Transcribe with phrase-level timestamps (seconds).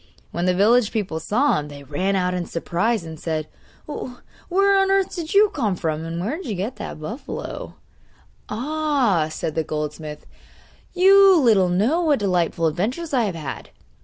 [0.31, 3.47] When the village people saw him, they ran out in surprise, and said:
[3.85, 7.75] 'Where on earth do you come from, and where did you get that buffalo?'
[8.49, 10.25] 'Ah!' said the goldsmith,
[10.95, 13.69] 'you little know what delightful adventures I have had!